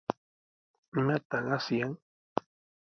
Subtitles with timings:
[0.97, 1.91] ¿Imataq asyan?